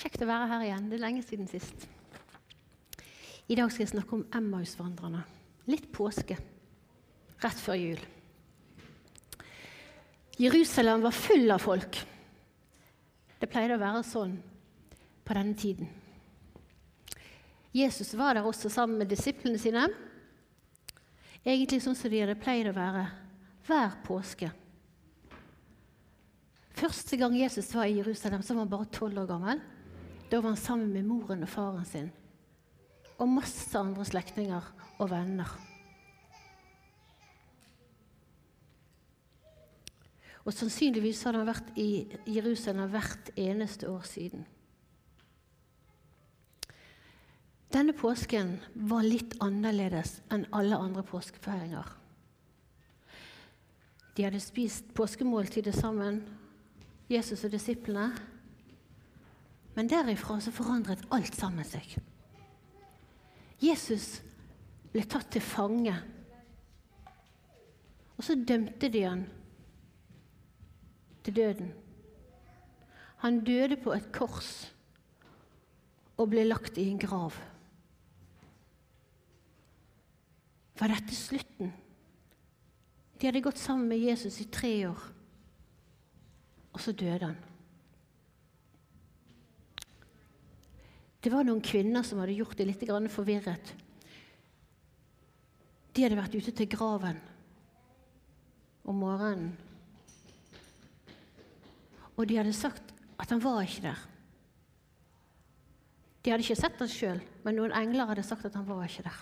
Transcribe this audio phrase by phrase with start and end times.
[0.00, 0.86] Kjekt å være her igjen.
[0.88, 1.84] Det er lenge siden sist.
[3.50, 5.20] I dag skal jeg snakke om Emmausvandrerne.
[5.68, 6.38] Litt påske.
[7.40, 8.00] Rett før jul.
[10.40, 11.98] Jerusalem var full av folk.
[13.40, 14.38] Det pleide å være sånn
[15.26, 15.90] på denne tiden.
[17.76, 19.84] Jesus var der også sammen med disiplene sine.
[21.44, 23.04] Egentlig sånn som de hadde pleid å være
[23.68, 24.48] hver påske.
[26.80, 29.60] Første gang Jesus var i Jerusalem, så var han bare tolv år gammel.
[30.30, 32.10] Da var han sammen med moren og faren sin
[33.20, 35.50] og masse andre slektninger og venner.
[40.48, 41.90] Og Sannsynligvis hadde han vært i
[42.32, 44.46] Jerusalem hvert eneste år siden.
[47.70, 51.92] Denne påsken var litt annerledes enn alle andre påskefeiringer.
[54.16, 56.24] De hadde spist påskemåltidet sammen,
[57.12, 58.10] Jesus og disiplene.
[59.74, 61.96] Men derifra så forandret alt sammen seg.
[63.60, 64.20] Jesus
[64.92, 65.94] ble tatt til fange.
[68.16, 69.24] Og så dømte de han
[71.24, 71.70] til døden.
[73.20, 74.50] Han døde på et kors
[76.20, 77.36] og ble lagt i en grav.
[80.80, 81.72] Var dette slutten?
[83.20, 85.00] De hadde gått sammen med Jesus i tre år,
[86.72, 87.49] og så døde han.
[91.20, 93.74] Det var noen kvinner som hadde gjort det litt forvirret.
[95.92, 97.18] De hadde vært ute til graven
[98.88, 99.50] om morgenen.
[102.16, 104.00] Og de hadde sagt at han var ikke der.
[106.20, 109.06] De hadde ikke sett han sjøl, men noen engler hadde sagt at han var ikke
[109.06, 109.20] der.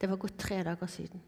[0.00, 1.22] Det var gått tre dager siden.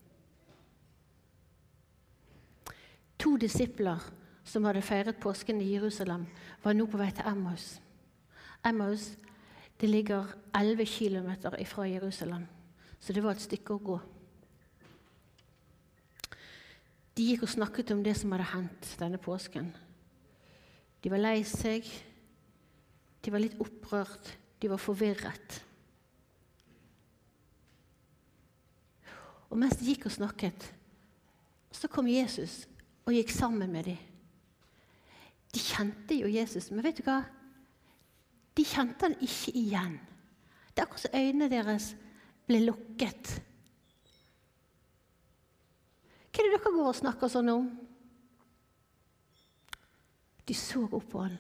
[3.23, 4.03] To disipler
[4.45, 6.27] som hadde feiret påsken i Jerusalem,
[6.63, 7.77] var nå på vei til Emmaus.
[8.67, 9.13] Emmaus
[9.81, 11.31] det ligger 11 km
[11.67, 12.47] fra Jerusalem,
[13.01, 13.97] så det var et stykke å gå.
[17.17, 19.73] De gikk og snakket om det som hadde hendt denne påsken.
[21.03, 21.89] De var lei seg,
[23.23, 24.31] de var litt opprørt,
[24.63, 25.59] de var forvirret.
[29.51, 30.71] Og mens de gikk og snakket,
[31.75, 32.63] så kom Jesus
[33.05, 34.12] og gikk sammen med dem.
[35.53, 37.21] De kjente jo Jesus, men vet du hva?
[38.57, 39.97] De kjente han ikke igjen.
[40.73, 41.89] Det er akkurat som øynene deres
[42.49, 43.33] ble lukket.
[46.33, 47.67] Hva er det dere går og snakker sånn om?
[50.49, 51.37] De så opp på han,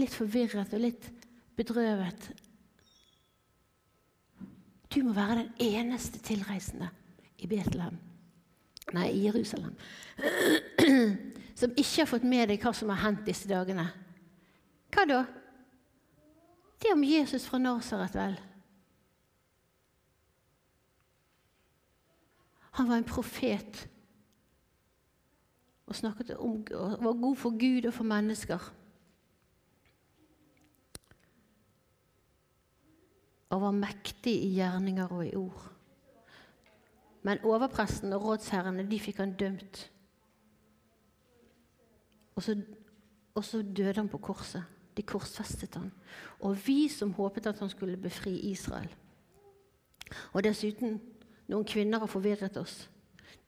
[0.00, 1.10] litt forvirret og litt
[1.56, 2.30] bedrøvet.
[4.92, 6.88] Du må være den eneste tilreisende
[7.40, 7.96] i Betlehem,
[8.92, 9.76] nei, i Jerusalem,
[11.62, 13.86] som ikke har fått med deg hva som har hendt disse dagene.
[14.92, 15.20] Hva da?
[16.82, 18.34] Det om Jesus fra Nasaret, vel.
[22.80, 23.84] Han var en profet
[25.86, 28.70] og snakket om, og var god for Gud og for mennesker.
[33.52, 35.68] Og var mektig i gjerninger og i ord.
[37.22, 39.91] Men overpresten og rådsherrene de fikk han dømt.
[42.42, 42.56] Og så,
[43.34, 44.64] og så døde han på korset.
[44.96, 45.92] De korsfestet han.
[46.40, 48.90] Og vi som håpet at han skulle befri Israel.
[50.32, 50.98] Og dessuten
[51.48, 52.90] noen kvinner har forvirret oss.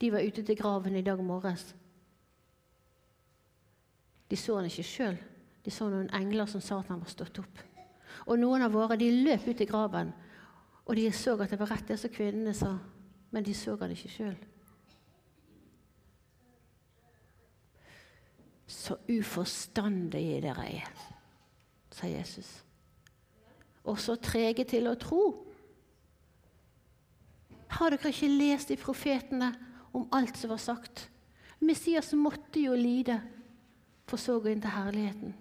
[0.01, 1.75] De var ute til graven i dag morges.
[4.31, 5.19] De så han ikke sjøl.
[5.65, 7.61] De så noen engler som sa at han var stått opp.
[8.25, 10.13] Og noen av våre de løp ut i graven,
[10.85, 12.77] og de så at det var rett det som kvinnene sa
[13.35, 14.35] men de så han ikke sjøl.
[18.67, 20.87] Så uforstandige dere er,
[21.93, 22.49] sa Jesus.
[23.85, 25.21] Og så trege til å tro.
[27.77, 29.51] Har dere ikke lest i profetene
[29.93, 31.07] om alt som var sagt?
[31.61, 33.19] Messias måtte jo lide,
[34.05, 35.33] for så å gå inn til herligheten.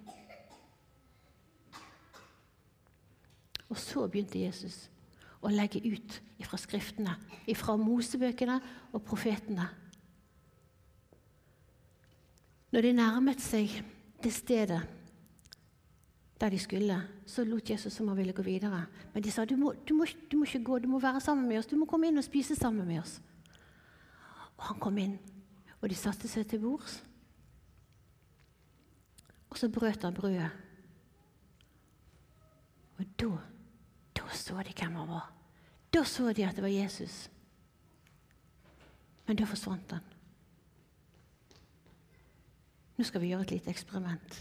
[3.72, 4.84] Og så begynte Jesus
[5.44, 7.16] å legge ut fra Skriftene,
[7.56, 8.58] fra Mosebøkene
[8.92, 9.66] og profetene.
[12.74, 13.70] Når de nærmet seg
[14.24, 14.80] det stedet
[16.40, 18.80] der de skulle, så lot Jesus som han ville gå videre.
[19.12, 21.46] Men de sa du må, du, må, du må, ikke gå, du må være sammen
[21.46, 23.20] med oss, du må komme inn og spise sammen med oss.
[24.58, 25.14] Og han kom inn,
[25.78, 26.96] og de satte seg til bords.
[29.54, 30.50] Og så brøt han brødet.
[32.98, 33.30] Og da,
[34.18, 35.30] da så de hvem han var.
[35.94, 37.28] Da så de at det var Jesus.
[39.28, 40.13] Men da forsvant han.
[42.94, 44.36] Nå skal vi gjøre et lite eksperiment.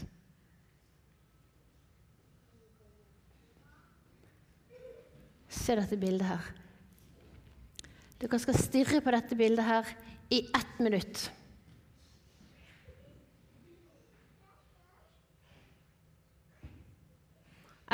[5.54, 6.52] Se dette bildet her.
[8.20, 9.90] Dere skal stirre på dette bildet her
[10.32, 11.30] i ett minutt.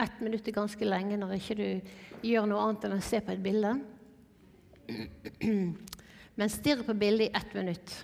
[0.00, 3.34] Ett minutt er ganske lenge når ikke du gjør noe annet enn å se på
[3.34, 3.74] et bilde.
[6.38, 7.96] Men stirr på bildet i ett minutt.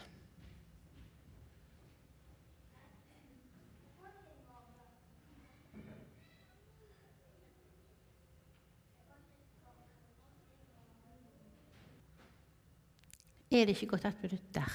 [13.57, 14.73] Er det ikke gått ett minutt der?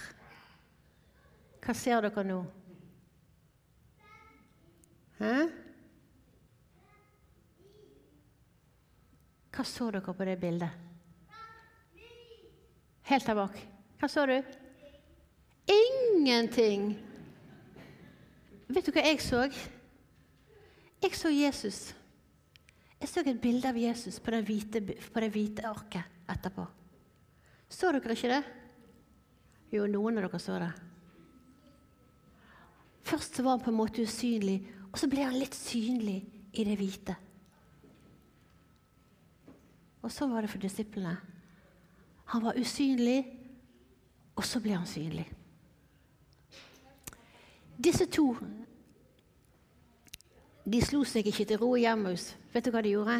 [1.62, 2.40] Hva ser dere nå?
[5.20, 5.34] Hæ?
[9.52, 10.88] Hva så dere på det bildet?
[13.12, 13.60] Helt der bak.
[14.00, 14.38] Hva så du?
[15.70, 16.96] Ingenting!
[18.72, 19.44] Vet du hva jeg så?
[21.04, 21.82] Jeg så Jesus.
[23.02, 26.66] Jeg så et bilde av Jesus på det hvite, på hvite arket etterpå.
[27.70, 28.42] Så dere ikke det?
[29.72, 30.72] Jo, noen av dere så det.
[33.08, 34.60] Først så var han på en måte usynlig,
[34.92, 36.20] og så ble han litt synlig
[36.52, 37.16] i det hvite.
[40.02, 41.16] Og så var det for disiplene.
[42.34, 43.20] Han var usynlig,
[44.36, 45.28] og så ble han synlig.
[47.82, 48.34] Disse to
[50.62, 52.32] de slo seg ikke til ro i Emmaus.
[52.54, 53.18] Vet du hva de gjorde?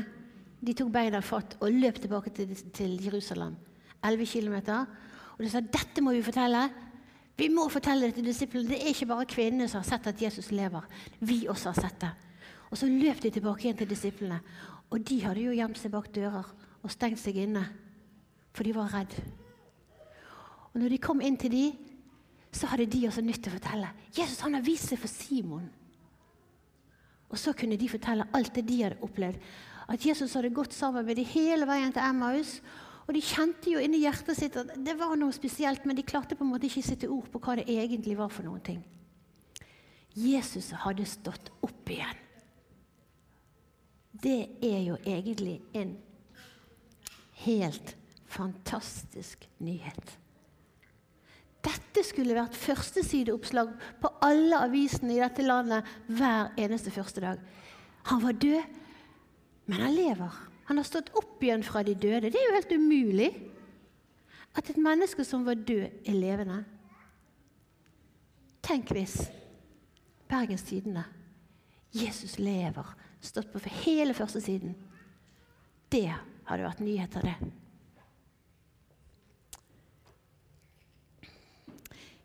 [0.62, 3.56] De tok beina fatt og løp tilbake til, til Jerusalem.
[4.06, 4.58] 11 km.
[5.42, 6.60] Og de sa dette må vi fortelle.
[7.34, 8.70] Vi må fortelle det til disiplene.
[8.70, 10.86] Det er ikke bare kvinnene som har sett at Jesus lever.
[11.26, 12.12] Vi også har sett det.
[12.70, 14.38] Og så løp de tilbake igjen til disiplene.
[14.94, 16.46] Og de hadde jo gjemt seg bak dører
[16.84, 17.64] og stengt seg inne,
[18.54, 19.16] for de var redd.
[20.76, 21.66] Og når de kom inn til de,
[22.54, 23.90] så hadde de også nytt til å fortelle.
[24.14, 25.66] Jesus han har vist seg for Simon.
[27.34, 29.42] Og så kunne de fortelle alt det de hadde opplevd.
[29.90, 32.60] At Jesus hadde gått sammen med de hele veien til Emmaus.
[33.08, 36.38] Og de kjente jo inni hjertet sitt at det var noe spesielt, men de klarte
[36.38, 38.82] på en måte ikke å sette ord på hva det egentlig var for noen ting.
[40.14, 42.20] Jesus hadde stått opp igjen.
[44.12, 45.96] Det er jo egentlig en
[47.46, 47.96] helt
[48.32, 50.18] fantastisk nyhet.
[51.62, 57.42] Dette skulle vært førstesideoppslag på alle avisene i dette landet hver eneste første dag.
[58.10, 58.80] Han var død,
[59.70, 60.40] men han lever.
[60.72, 62.30] Han har stått opp igjen fra de døde.
[62.32, 63.26] Det er jo helt umulig
[64.56, 66.62] at et menneske som var død, er levende.
[68.64, 69.18] Tenk hvis
[70.32, 71.04] Bergens Tidende
[71.92, 72.88] Jesus lever,
[73.20, 74.72] stått på for hele førstesiden.
[75.92, 76.08] Det
[76.48, 77.36] hadde vært nyheter, det.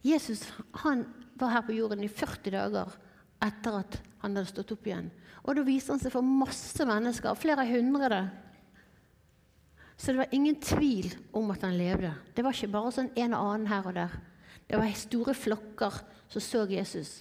[0.06, 0.46] Jesus
[0.84, 1.02] han
[1.34, 2.94] var her på jorden i 40 dager
[3.42, 5.10] etter at han hadde stått opp igjen.
[5.46, 8.24] Og da viste han seg for masse mennesker, flere hundre.
[9.96, 12.12] Så det var ingen tvil om at han levde.
[12.34, 14.16] Det var ikke bare sånn en og annen her og der.
[14.66, 16.00] Det var store flokker
[16.32, 17.20] som så Jesus,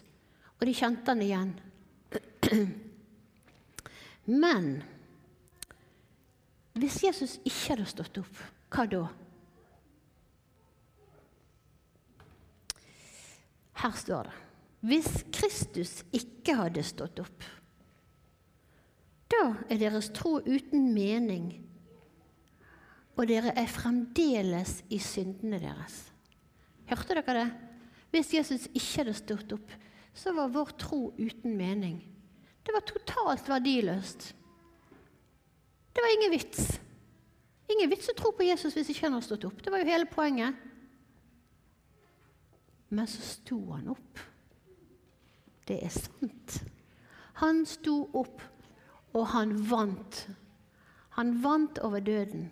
[0.58, 1.52] og de kjente han igjen.
[4.46, 4.80] Men
[6.76, 8.42] hvis Jesus ikke hadde stått opp,
[8.74, 9.04] hva da?
[13.86, 14.42] Her står det
[14.86, 17.46] Hvis Kristus ikke hadde stått opp,
[19.32, 21.48] da er deres tro uten mening,
[23.16, 25.96] og dere er fremdeles i syndene deres.
[26.90, 27.48] Hørte dere det?
[28.14, 29.74] Hvis Jesus ikke hadde stått opp,
[30.16, 31.98] så var vår tro uten mening.
[32.66, 34.30] Det var totalt verdiløst.
[35.96, 36.70] Det var ingen vits.
[37.72, 39.64] Ingen vits å tro på Jesus hvis ikke han hadde stått opp.
[39.64, 40.62] Det var jo hele poenget.
[42.94, 44.24] Men så sto han opp.
[45.68, 46.60] Det er sant.
[47.42, 48.42] Han sto opp,
[49.16, 50.28] og han vant.
[51.18, 52.50] Han vant over døden.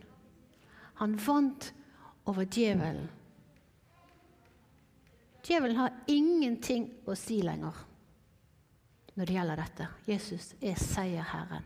[1.01, 1.73] Han vant
[2.25, 3.09] over djevelen.
[5.43, 7.75] Djevelen har ingenting å si lenger
[9.13, 9.87] når det gjelder dette.
[10.07, 11.65] Jesus er seierherren.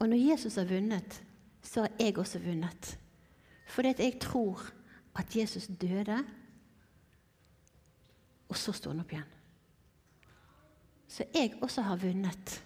[0.00, 1.18] Og når Jesus har vunnet,
[1.62, 2.94] så har jeg også vunnet.
[3.68, 4.62] Fordi jeg tror
[5.18, 6.22] at Jesus døde,
[8.50, 9.36] og så står han opp igjen.
[11.10, 12.56] Så jeg også har vunnet.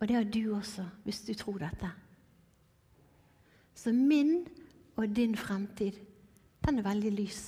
[0.00, 1.90] Og det har du også, hvis du tror dette.
[3.74, 4.46] Så min
[4.96, 5.98] og din fremtid,
[6.62, 7.42] den er veldig lys.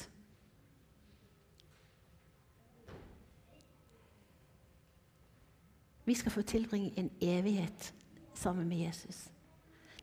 [6.04, 7.94] Vi skal få tilbringe en evighet
[8.34, 9.28] sammen med Jesus.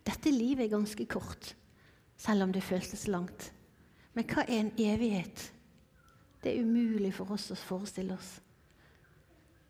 [0.06, 1.56] Dette livet er ganske kort
[2.18, 3.52] selv om det føltes langt.
[4.14, 5.52] Men hva er en evighet?
[6.44, 8.40] Det er umulig for oss å forestille oss.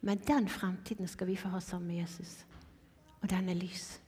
[0.02, 2.46] Men den fremtiden skal vi få ha sammen med Jesus.
[3.22, 4.00] Og den er lys.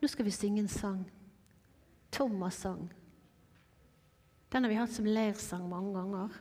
[0.00, 1.00] Nå skal vi synge en sang.
[2.12, 2.92] Thomas sang.
[4.52, 6.34] Den har vi hatt som leirsang mange ganger.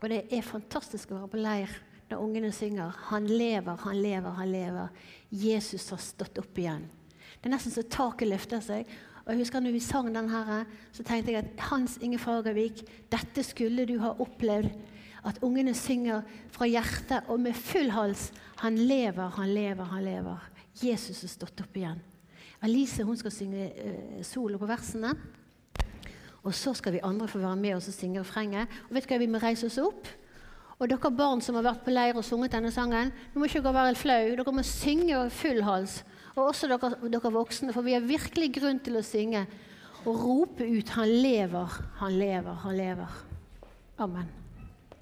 [0.00, 1.72] Og det er fantastisk å være på leir
[2.10, 4.88] når ungene synger 'Han lever, han lever, han lever'.
[5.30, 6.88] Jesus har stått opp igjen.
[7.40, 8.86] Det er nesten så taket løfter seg.
[9.30, 12.80] Og jeg husker når vi sang den her, så tenkte jeg at Hans Inge Fagervik,
[13.12, 14.72] dette skulle du ha opplevd.
[15.22, 20.50] At ungene synger fra hjertet og med full hals 'Han lever, han lever, han lever'.
[20.82, 22.02] Jesus har stått opp igjen.
[22.62, 25.14] Alice hun skal synge uh, solo på versene.
[26.42, 28.66] Og så skal vi andre få være med oss og synge refrenget.
[28.88, 30.08] Og vet du hva, vi må reise oss opp.
[30.80, 33.60] Og dere barn som har vært på leir og sunget denne sangen, nå må ikke
[33.60, 34.30] dere være flau.
[34.38, 35.98] Dere må synge full hals.
[36.38, 39.44] Og også dere, dere voksne, for vi har virkelig grunn til å synge
[40.08, 41.68] og rope ut 'Han lever,
[42.00, 43.24] han lever, han lever'.
[43.98, 44.39] Amen.